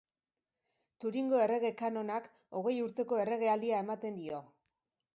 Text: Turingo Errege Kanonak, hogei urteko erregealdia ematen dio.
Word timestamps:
Turingo 1.05 1.43
Errege 1.43 1.71
Kanonak, 1.83 2.31
hogei 2.63 2.75
urteko 2.89 3.23
erregealdia 3.27 3.87
ematen 3.89 4.23
dio. 4.25 4.45